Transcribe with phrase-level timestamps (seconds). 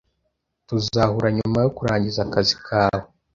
[0.67, 3.03] Tuzahura nyuma yo kurangiza akazi kawe